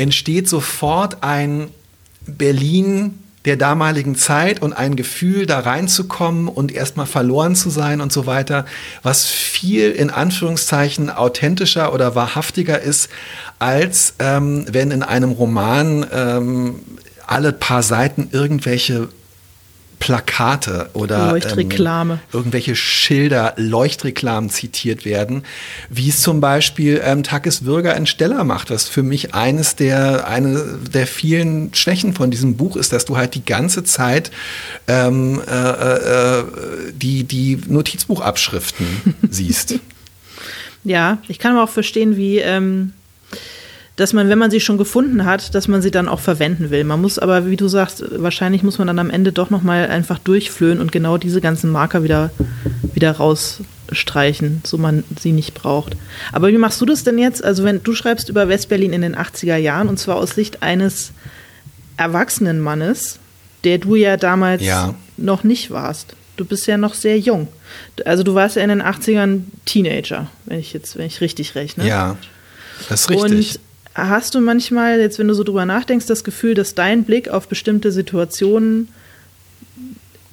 [0.00, 1.68] entsteht sofort ein
[2.26, 8.12] Berlin der damaligen Zeit und ein Gefühl, da reinzukommen und erstmal verloren zu sein und
[8.12, 8.66] so weiter,
[9.02, 13.08] was viel in Anführungszeichen authentischer oder wahrhaftiger ist,
[13.58, 16.80] als ähm, wenn in einem Roman ähm,
[17.26, 19.08] alle paar Seiten irgendwelche
[20.00, 22.14] Plakate oder Leuchtreklame.
[22.14, 25.44] Ähm, irgendwelche Schilder, Leuchtreklamen zitiert werden,
[25.90, 30.26] wie es zum Beispiel ähm, Takis Würger in Steller macht, was für mich eines der,
[30.26, 34.30] eine der vielen Schwächen von diesem Buch ist, dass du halt die ganze Zeit
[34.88, 36.44] ähm, äh, äh,
[36.92, 38.86] die, die Notizbuchabschriften
[39.30, 39.74] siehst.
[40.82, 42.94] Ja, ich kann aber auch verstehen, wie ähm,
[44.00, 46.84] dass man, wenn man sie schon gefunden hat, dass man sie dann auch verwenden will.
[46.84, 49.88] Man muss aber, wie du sagst, wahrscheinlich muss man dann am Ende doch noch mal
[49.88, 52.30] einfach durchflöhen und genau diese ganzen Marker wieder,
[52.94, 55.96] wieder rausstreichen, so man sie nicht braucht.
[56.32, 57.44] Aber wie machst du das denn jetzt?
[57.44, 61.12] Also wenn du schreibst über Westberlin in den 80er Jahren und zwar aus Sicht eines
[61.98, 63.18] erwachsenen Mannes,
[63.64, 64.94] der du ja damals Ja.
[65.18, 66.14] noch nicht warst.
[66.38, 67.48] Du bist ja noch sehr jung.
[68.06, 71.86] Also du warst ja in den 80ern Teenager, wenn ich jetzt, wenn ich richtig rechne.
[71.86, 72.16] Ja,
[72.88, 73.56] das ist richtig.
[73.56, 73.60] Und
[73.94, 77.48] hast du manchmal, jetzt wenn du so drüber nachdenkst, das Gefühl, dass dein Blick auf
[77.48, 78.88] bestimmte Situationen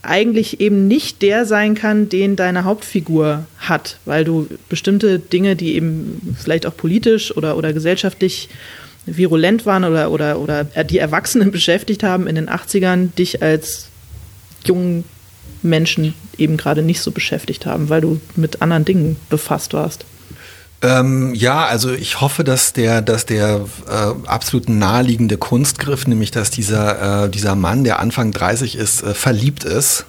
[0.04, 5.76] eigentlich eben nicht der sein kann, den deine Hauptfigur hat, weil du bestimmte Dinge, die
[5.76, 8.50] eben vielleicht auch politisch oder, oder gesellschaftlich
[9.06, 13.88] virulent waren oder, oder, oder die Erwachsenen beschäftigt haben in den 80ern, dich als
[14.64, 15.04] jungen
[15.62, 20.06] Menschen eben gerade nicht so beschäftigt haben, weil du mit anderen Dingen befasst warst.
[20.84, 26.52] Ähm, ja, also ich hoffe, dass der, dass der äh, absolut naheliegende Kunstgriff, nämlich dass
[26.52, 30.06] dieser, äh, dieser Mann, der Anfang 30 ist, äh, verliebt ist,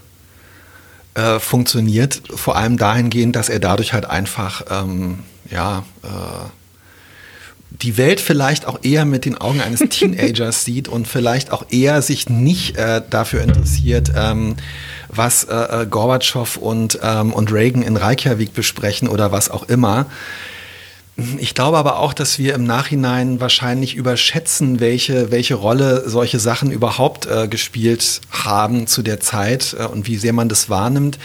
[1.14, 2.20] äh, funktioniert.
[2.34, 6.08] Vor allem dahingehend, dass er dadurch halt einfach, ähm, ja, äh,
[7.70, 12.02] die Welt vielleicht auch eher mit den Augen eines Teenagers sieht und vielleicht auch eher
[12.02, 14.56] sich nicht äh, dafür interessiert, ähm,
[15.08, 20.06] was äh, äh, Gorbatschow und, ähm, und Reagan in Reykjavik besprechen oder was auch immer.
[21.38, 26.70] Ich glaube aber auch, dass wir im Nachhinein wahrscheinlich überschätzen, welche, welche Rolle solche Sachen
[26.70, 31.18] überhaupt äh, gespielt haben zu der Zeit äh, und wie sehr man das wahrnimmt.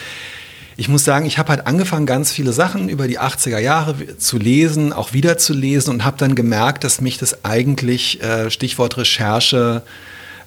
[0.77, 4.39] Ich muss sagen, ich habe halt angefangen, ganz viele Sachen über die 80er Jahre zu
[4.39, 8.97] lesen, auch wieder zu lesen und habe dann gemerkt, dass mich das eigentlich, äh, Stichwort
[8.97, 9.83] Recherche,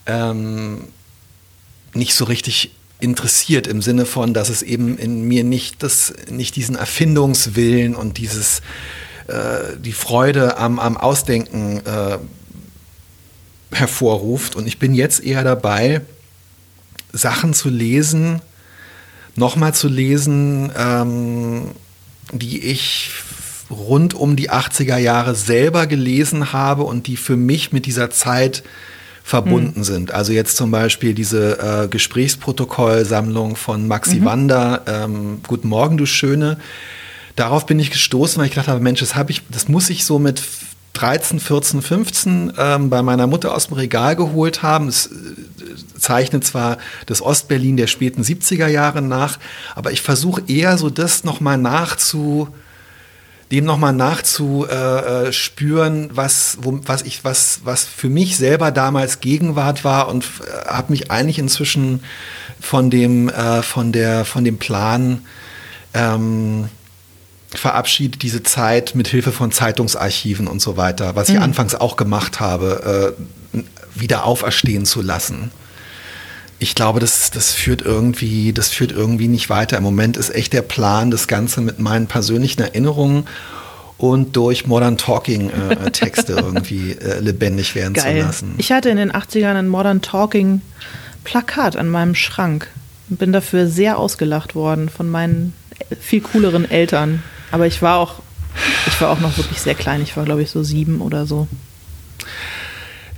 [0.06, 0.88] ähm,
[1.94, 6.56] nicht so richtig interessiert im Sinne von, dass es eben in mir nicht, das, nicht
[6.56, 8.62] diesen Erfindungswillen und dieses,
[9.28, 12.18] äh, die Freude am, am Ausdenken äh,
[13.72, 14.56] hervorruft.
[14.56, 16.02] Und ich bin jetzt eher dabei,
[17.12, 18.40] Sachen zu lesen,
[19.34, 21.70] nochmal zu lesen, ähm,
[22.32, 23.10] die ich
[23.70, 28.62] rund um die 80er Jahre selber gelesen habe und die für mich mit dieser Zeit
[29.24, 29.84] verbunden hm.
[29.84, 30.10] sind.
[30.12, 34.24] Also jetzt zum Beispiel diese äh, Gesprächsprotokollsammlung von Maxi mhm.
[34.24, 36.58] Wander, ähm, Guten Morgen, du Schöne.
[37.36, 40.04] Darauf bin ich gestoßen, weil ich gedacht habe, Mensch, das, hab ich, das muss ich
[40.04, 40.42] so mit
[40.94, 44.88] 13, 14, 15 ähm, bei meiner Mutter aus dem Regal geholt haben.
[44.88, 45.10] Es äh,
[45.98, 49.38] zeichnet zwar das Ostberlin der späten 70er Jahre nach,
[49.74, 52.48] aber ich versuche eher so das nochmal nachzu
[53.52, 60.08] dem nochmal nachzuspüren, was, wo, was, ich, was, was für mich selber damals Gegenwart war
[60.08, 62.02] und äh, habe mich eigentlich inzwischen
[62.60, 65.20] von dem, äh, von der, von dem Plan
[65.94, 66.68] ähm,
[67.50, 71.42] verabschiedet, diese Zeit mit Hilfe von Zeitungsarchiven und so weiter, was ich mhm.
[71.42, 73.14] anfangs auch gemacht habe,
[73.54, 73.60] äh,
[73.94, 75.50] wieder auferstehen zu lassen
[76.58, 79.76] ich glaube, das, das, führt irgendwie, das führt irgendwie nicht weiter.
[79.76, 83.26] Im Moment ist echt der Plan, das Ganze mit meinen persönlichen Erinnerungen
[83.98, 88.20] und durch Modern Talking äh, Texte irgendwie äh, lebendig werden Geil.
[88.20, 88.54] zu lassen.
[88.58, 90.62] Ich hatte in den 80ern ein Modern Talking
[91.24, 92.68] Plakat an meinem Schrank
[93.10, 95.52] und bin dafür sehr ausgelacht worden von meinen
[96.00, 97.22] viel cooleren Eltern.
[97.50, 98.14] Aber ich war auch,
[98.86, 100.02] ich war auch noch wirklich sehr klein.
[100.02, 101.48] Ich war, glaube ich, so sieben oder so.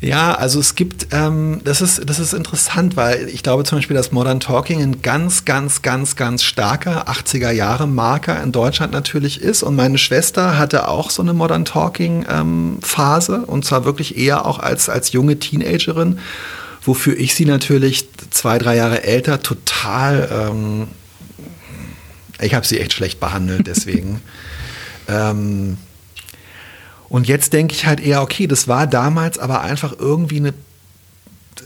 [0.01, 3.97] Ja, also es gibt, ähm, das, ist, das ist interessant, weil ich glaube zum Beispiel,
[3.97, 9.41] dass Modern Talking ein ganz, ganz, ganz, ganz starker 80er Jahre Marker in Deutschland natürlich
[9.41, 9.65] ist.
[9.65, 14.47] Und meine Schwester hatte auch so eine Modern Talking ähm, Phase und zwar wirklich eher
[14.47, 16.21] auch als, als junge Teenagerin,
[16.83, 20.89] wofür ich sie natürlich zwei, drei Jahre älter total, ähm,
[22.41, 24.21] ich habe sie echt schlecht behandelt, deswegen.
[25.09, 25.79] ähm,
[27.09, 30.55] und jetzt denke ich halt eher, okay, das war damals aber einfach irgendwie eine,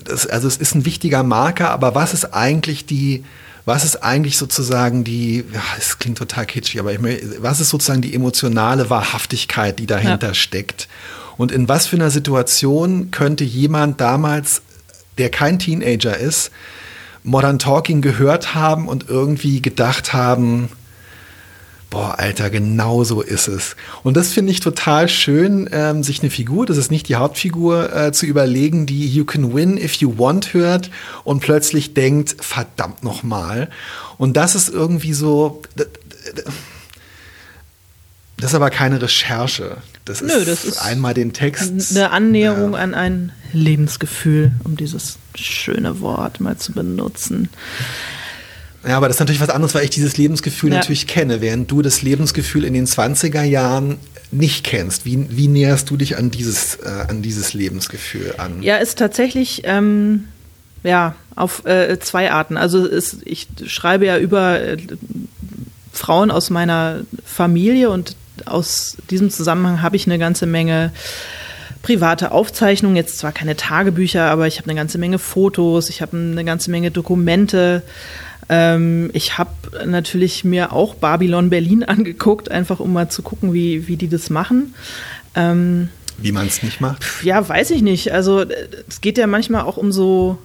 [0.05, 3.25] das, also es ist ein wichtiger Marker, aber was ist eigentlich die,
[3.65, 5.45] was ist eigentlich sozusagen die,
[5.79, 7.01] es klingt total kitschig, aber ich,
[7.39, 10.35] was ist sozusagen die emotionale Wahrhaftigkeit, die dahinter ja.
[10.35, 10.89] steckt?
[11.37, 14.63] Und in was für einer Situation könnte jemand damals,
[15.19, 16.51] der kein Teenager ist,
[17.25, 20.69] Modern Talking gehört haben und irgendwie gedacht haben,
[21.93, 23.77] boah, Alter, genau so ist es.
[24.03, 27.95] Und das finde ich total schön, ähm, sich eine Figur, das ist nicht die Hauptfigur,
[27.95, 30.91] äh, zu überlegen, die You can win if you want hört
[31.23, 33.69] und plötzlich denkt, verdammt nochmal.
[34.17, 35.63] Und das ist irgendwie so,
[38.39, 39.77] das ist aber keine Recherche.
[40.07, 41.95] Das, Nö, ist, das ist einmal den Text.
[41.95, 42.79] Eine Annäherung ja.
[42.79, 47.49] an ein Lebensgefühl, um dieses schöne Wort mal zu benutzen.
[48.87, 50.79] Ja, aber das ist natürlich was anderes, weil ich dieses Lebensgefühl ja.
[50.79, 53.99] natürlich kenne, während du das Lebensgefühl in den 20er Jahren
[54.33, 55.05] nicht kennst.
[55.05, 58.63] Wie, wie näherst du dich an dieses, äh, an dieses Lebensgefühl an?
[58.63, 60.25] Ja, ist tatsächlich ähm,
[60.83, 62.57] ja, auf äh, zwei Arten.
[62.57, 64.77] Also ist, ich schreibe ja über äh,
[65.93, 70.93] Frauen aus meiner Familie und aus diesem Zusammenhang habe ich eine ganze Menge
[71.83, 76.17] private Aufzeichnungen, jetzt zwar keine Tagebücher, aber ich habe eine ganze Menge Fotos, ich habe
[76.17, 77.83] eine ganze Menge Dokumente
[78.49, 79.51] ähm, ich habe
[79.87, 84.31] natürlich mir auch Babylon Berlin angeguckt, einfach um mal zu gucken, wie, wie die das
[84.31, 84.75] machen.
[85.35, 87.05] Ähm, wie man es nicht macht?
[87.23, 88.13] Ja, weiß ich nicht.
[88.13, 88.45] Also
[88.89, 90.39] es geht ja manchmal auch um so,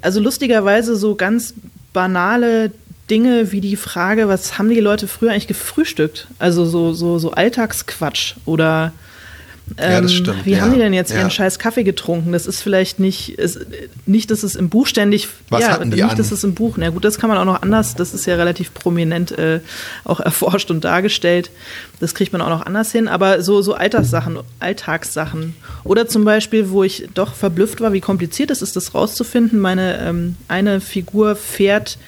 [0.00, 1.54] also lustigerweise so ganz
[1.92, 2.70] banale
[3.10, 6.28] Dinge wie die Frage, was haben die Leute früher eigentlich gefrühstückt?
[6.38, 8.92] Also so, so, so Alltagsquatsch oder
[9.78, 10.46] ja, das ähm, stimmt.
[10.46, 10.60] Wie ja.
[10.60, 11.18] haben die denn jetzt ja.
[11.18, 12.32] ihren scheiß Kaffee getrunken?
[12.32, 13.58] Das ist vielleicht nicht, ist,
[14.06, 16.16] nicht, dass es im Buch ständig, Was ja, hatten die nicht, an?
[16.16, 18.36] dass es im Buch, na gut, das kann man auch noch anders, das ist ja
[18.36, 19.60] relativ prominent äh,
[20.04, 21.50] auch erforscht und dargestellt.
[22.00, 25.54] Das kriegt man auch noch anders hin, aber so, so Alltagssachen, Alltagssachen.
[25.84, 29.58] Oder zum Beispiel, wo ich doch verblüfft war, wie kompliziert es ist, das rauszufinden.
[29.58, 31.98] Meine ähm, eine Figur fährt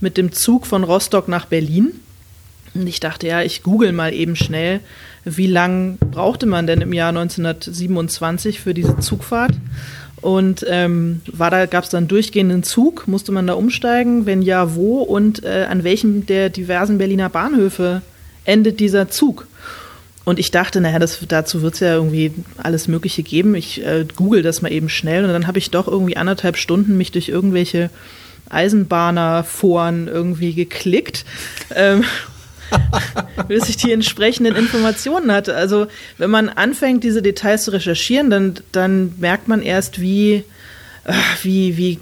[0.00, 1.92] mit dem Zug von Rostock nach Berlin
[2.74, 4.80] Und ich dachte, ja, ich google mal eben schnell,
[5.24, 9.52] wie lang brauchte man denn im Jahr 1927 für diese Zugfahrt?
[10.20, 13.08] Und ähm, war da, gab es dann durchgehenden Zug?
[13.08, 14.24] Musste man da umsteigen?
[14.24, 15.02] Wenn ja, wo?
[15.02, 18.02] Und äh, an welchem der diversen Berliner Bahnhöfe
[18.44, 19.48] endet dieser Zug?
[20.24, 23.56] Und ich dachte, naja, das, dazu wird es ja irgendwie alles Mögliche geben.
[23.56, 25.24] Ich äh, google das mal eben schnell.
[25.24, 27.90] Und dann habe ich doch irgendwie anderthalb Stunden mich durch irgendwelche
[28.48, 31.24] Eisenbahnerforen irgendwie geklickt.
[31.74, 32.04] Ähm,
[33.48, 35.54] bis ich die entsprechenden Informationen hatte.
[35.54, 35.86] Also
[36.18, 40.44] wenn man anfängt, diese Details zu recherchieren, dann, dann merkt man erst, wie,
[41.04, 41.98] äh, wie, wie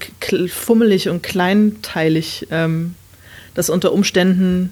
[0.47, 2.95] fummelig und kleinteilig ähm,
[3.53, 4.71] das unter Umständen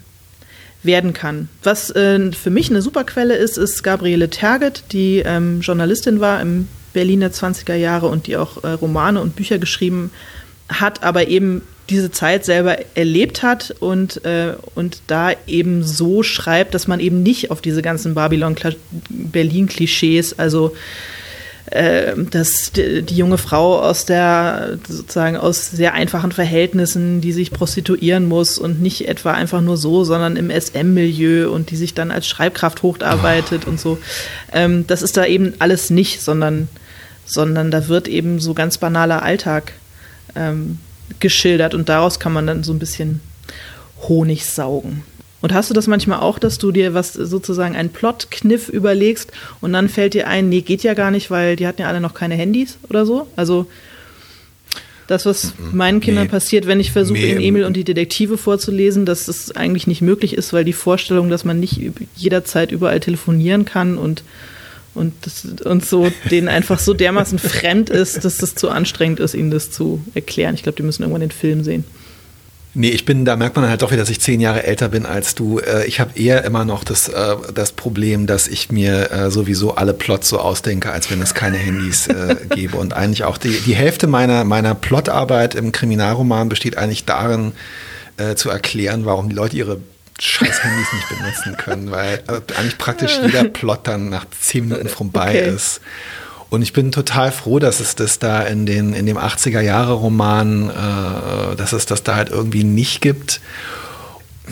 [0.84, 1.50] werden kann.
[1.64, 6.42] Was äh, für mich eine super Quelle ist, ist Gabriele Terget, die ähm, Journalistin war
[6.42, 10.12] im Berliner 20er Jahre und die auch äh, Romane und Bücher geschrieben
[10.70, 16.74] hat, aber eben diese Zeit selber erlebt hat und, äh, und da eben so schreibt,
[16.74, 20.76] dass man eben nicht auf diese ganzen Babylon-Berlin-Klischees, also
[21.72, 28.28] äh, dass die, junge Frau aus der sozusagen aus sehr einfachen Verhältnissen, die sich prostituieren
[28.28, 32.28] muss und nicht etwa einfach nur so, sondern im SM-Milieu und die sich dann als
[32.28, 34.00] Schreibkraft hocharbeitet und so.
[34.52, 36.70] Ähm, das ist da eben alles nicht, sondern,
[37.26, 39.74] sondern da wird eben so ganz banaler Alltag
[40.36, 40.80] ähm,
[41.20, 43.22] geschildert und daraus kann man dann so ein bisschen
[44.08, 45.04] Honig saugen.
[45.42, 49.72] Und hast du das manchmal auch, dass du dir was sozusagen einen Plotkniff überlegst und
[49.72, 52.14] dann fällt dir ein, nee, geht ja gar nicht, weil die hatten ja alle noch
[52.14, 53.28] keine Handys oder so?
[53.36, 53.68] Also
[55.08, 56.30] das, was meinen Kindern nee.
[56.30, 57.32] passiert, wenn ich versuche, nee.
[57.32, 61.30] in Emil und die Detektive vorzulesen, dass es eigentlich nicht möglich ist, weil die Vorstellung,
[61.30, 61.82] dass man nicht
[62.16, 64.24] jederzeit überall telefonieren kann und
[64.96, 69.34] und, das, und so denen einfach so dermaßen fremd ist, dass es zu anstrengend ist,
[69.34, 70.56] ihnen das zu erklären.
[70.56, 71.84] Ich glaube, die müssen irgendwann den Film sehen.
[72.76, 75.06] Nee, ich bin, da merkt man halt doch wieder, dass ich zehn Jahre älter bin
[75.06, 75.58] als du.
[75.60, 79.76] Äh, ich habe eher immer noch das, äh, das Problem, dass ich mir äh, sowieso
[79.76, 82.08] alle Plots so ausdenke, als wenn es keine Handys
[82.54, 82.78] gäbe.
[82.78, 87.54] Und eigentlich auch die, die Hälfte meiner, meiner Plotarbeit im Kriminalroman besteht eigentlich darin,
[88.36, 89.80] zu erklären, warum die Leute ihre
[90.22, 92.24] scheiß Handys nicht benutzen können, weil
[92.58, 95.56] eigentlich praktisch jeder Plot dann nach zehn Minuten vorbei okay.
[95.56, 95.82] ist.
[96.50, 101.56] Und ich bin total froh, dass es das da in, den, in dem 80er-Jahre-Roman, äh,
[101.56, 103.40] dass es das da halt irgendwie nicht gibt.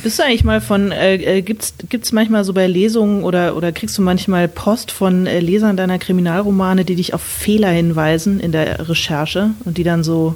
[0.04, 3.72] Bist du eigentlich mal von, äh, äh gibt's gibt's manchmal so bei Lesungen oder, oder
[3.72, 8.52] kriegst du manchmal Post von äh, Lesern deiner Kriminalromane, die dich auf Fehler hinweisen in
[8.52, 10.36] der Recherche und die dann so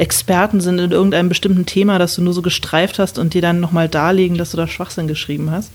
[0.00, 3.60] Experten sind in irgendeinem bestimmten Thema, das du nur so gestreift hast und dir dann
[3.60, 5.70] nochmal darlegen, dass du da Schwachsinn geschrieben hast?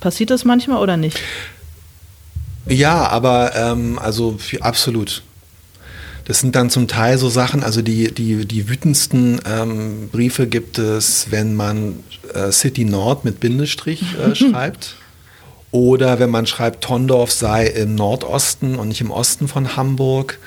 [0.00, 1.18] Passiert das manchmal oder nicht?
[2.66, 5.22] Ja, aber ähm, also absolut.
[6.24, 10.78] Das sind dann zum Teil so Sachen, also die, die, die wütendsten ähm, Briefe gibt
[10.78, 12.00] es, wenn man
[12.34, 14.96] äh, City Nord mit Bindestrich äh, schreibt.
[15.70, 20.38] Oder wenn man schreibt, Tondorf sei im Nordosten und nicht im Osten von Hamburg.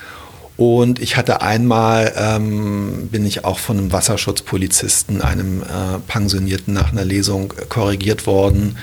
[0.58, 6.92] Und ich hatte einmal, ähm, bin ich auch von einem Wasserschutzpolizisten, einem äh, Pensionierten nach
[6.92, 8.78] einer Lesung korrigiert worden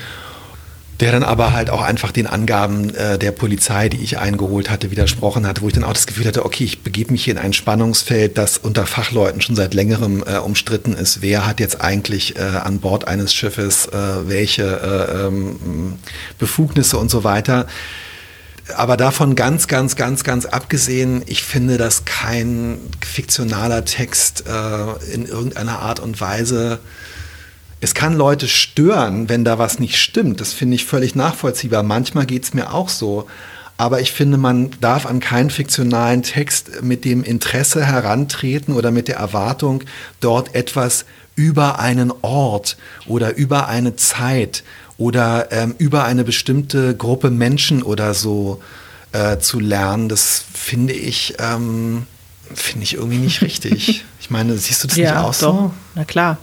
[1.00, 4.90] der dann aber halt auch einfach den Angaben äh, der Polizei, die ich eingeholt hatte,
[4.90, 7.38] widersprochen hatte, wo ich dann auch das Gefühl hatte, okay, ich begebe mich hier in
[7.38, 11.22] ein Spannungsfeld, das unter Fachleuten schon seit längerem äh, umstritten ist.
[11.22, 13.92] Wer hat jetzt eigentlich äh, an Bord eines Schiffes äh,
[14.26, 15.98] welche äh, ähm,
[16.38, 17.66] Befugnisse und so weiter.
[18.76, 25.26] Aber davon ganz, ganz, ganz, ganz abgesehen, ich finde, dass kein fiktionaler Text äh, in
[25.26, 26.80] irgendeiner Art und Weise
[27.80, 30.40] es kann Leute stören, wenn da was nicht stimmt.
[30.40, 31.82] Das finde ich völlig nachvollziehbar.
[31.82, 33.28] Manchmal geht es mir auch so.
[33.76, 39.06] Aber ich finde, man darf an keinen fiktionalen Text mit dem Interesse herantreten oder mit
[39.06, 39.84] der Erwartung,
[40.18, 41.04] dort etwas
[41.36, 42.76] über einen Ort
[43.06, 44.64] oder über eine Zeit
[44.98, 48.60] oder ähm, über eine bestimmte Gruppe Menschen oder so
[49.12, 50.08] äh, zu lernen.
[50.08, 52.06] Das finde ich, ähm,
[52.52, 54.04] finde ich irgendwie nicht richtig.
[54.20, 55.34] Ich meine, siehst du das ja, nicht auch doch.
[55.38, 55.74] so?
[55.94, 56.36] Na klar.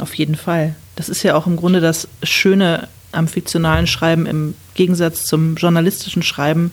[0.00, 0.74] Auf jeden Fall.
[0.96, 6.22] Das ist ja auch im Grunde das Schöne am fiktionalen Schreiben im Gegensatz zum journalistischen
[6.22, 6.72] Schreiben,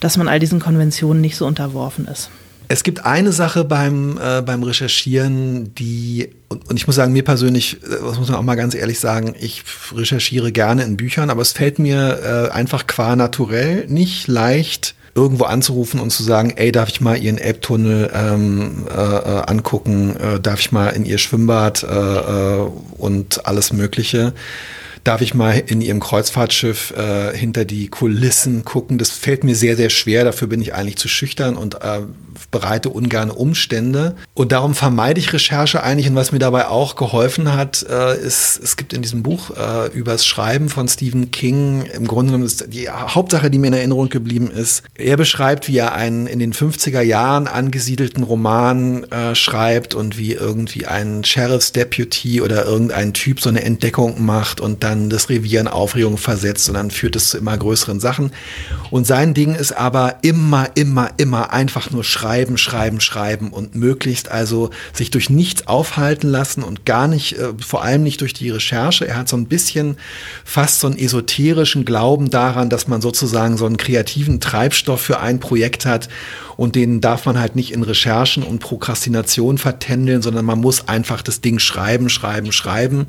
[0.00, 2.30] dass man all diesen Konventionen nicht so unterworfen ist.
[2.74, 7.22] Es gibt eine Sache beim, äh, beim Recherchieren, die, und, und, ich muss sagen, mir
[7.22, 9.62] persönlich, äh, das muss man auch mal ganz ehrlich sagen, ich
[9.94, 15.44] recherchiere gerne in Büchern, aber es fällt mir äh, einfach qua naturell nicht leicht, irgendwo
[15.44, 20.40] anzurufen und zu sagen, ey, darf ich mal ihren Elbtunnel ähm, äh, äh, angucken, äh,
[20.40, 24.32] darf ich mal in ihr Schwimmbad äh, äh, und alles Mögliche.
[25.04, 28.96] Darf ich mal in ihrem Kreuzfahrtschiff äh, hinter die Kulissen gucken.
[28.96, 30.24] Das fällt mir sehr, sehr schwer.
[30.24, 32.00] Dafür bin ich eigentlich zu schüchtern und äh,
[32.50, 34.16] bereite ungern Umstände.
[34.32, 36.08] Und darum vermeide ich Recherche eigentlich.
[36.08, 39.88] Und was mir dabei auch geholfen hat, äh, ist, es gibt in diesem Buch äh,
[39.92, 44.08] übers Schreiben von Stephen King, im Grunde genommen ist die Hauptsache, die mir in Erinnerung
[44.08, 44.84] geblieben ist.
[44.94, 50.32] Er beschreibt, wie er einen in den 50er Jahren angesiedelten Roman äh, schreibt und wie
[50.32, 55.60] irgendwie ein Sheriff's Deputy oder irgendein Typ so eine Entdeckung macht und dann das Revier
[55.60, 58.32] in Aufregung versetzt und dann führt es zu immer größeren Sachen.
[58.90, 64.30] Und sein Ding ist aber immer, immer, immer einfach nur schreiben, schreiben, schreiben und möglichst
[64.30, 68.50] also sich durch nichts aufhalten lassen und gar nicht, äh, vor allem nicht durch die
[68.50, 69.06] Recherche.
[69.06, 69.96] Er hat so ein bisschen
[70.44, 75.40] fast so einen esoterischen Glauben daran, dass man sozusagen so einen kreativen Treibstoff für ein
[75.40, 76.08] Projekt hat
[76.56, 81.22] und den darf man halt nicht in Recherchen und Prokrastination vertändeln, sondern man muss einfach
[81.22, 83.06] das Ding schreiben, schreiben, schreiben.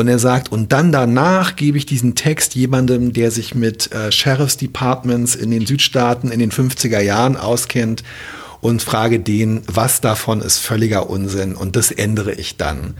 [0.00, 4.10] Und er sagt, und dann danach gebe ich diesen Text jemandem, der sich mit äh,
[4.10, 8.02] Sheriff's Departments in den Südstaaten in den 50er Jahren auskennt
[8.62, 12.94] und frage den, was davon ist völliger Unsinn und das ändere ich dann.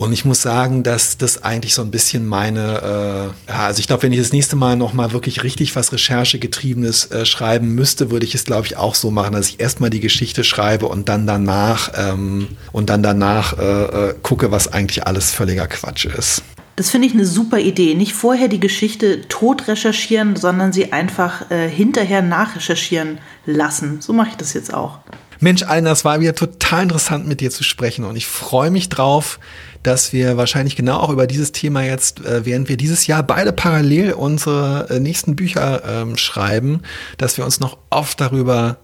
[0.00, 3.86] Und ich muss sagen, dass das eigentlich so ein bisschen meine, äh, ja, also ich
[3.86, 8.24] glaube, wenn ich das nächste Mal nochmal wirklich richtig was Recherchegetriebenes äh, schreiben müsste, würde
[8.24, 11.26] ich es, glaube ich, auch so machen, dass ich erstmal die Geschichte schreibe und dann
[11.26, 13.62] danach ähm, und dann danach äh,
[14.08, 16.44] äh, gucke, was eigentlich alles völliger Quatsch ist.
[16.76, 17.94] Das finde ich eine super Idee.
[17.94, 24.00] Nicht vorher die Geschichte tot recherchieren, sondern sie einfach äh, hinterher nachrecherchieren lassen.
[24.00, 25.00] So mache ich das jetzt auch.
[25.40, 28.90] Mensch, Allen, das war wieder total interessant mit dir zu sprechen und ich freue mich
[28.90, 29.40] drauf,
[29.82, 33.52] dass wir wahrscheinlich genau auch über dieses Thema jetzt, äh, während wir dieses Jahr beide
[33.52, 36.82] parallel unsere äh, nächsten Bücher ähm, schreiben,
[37.18, 38.78] dass wir uns noch oft darüber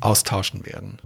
[0.00, 0.98] austauschen werden.